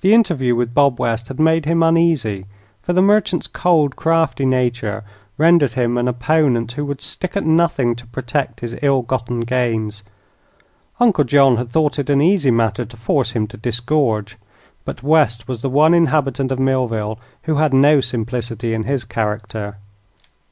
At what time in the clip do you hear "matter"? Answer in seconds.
12.50-12.84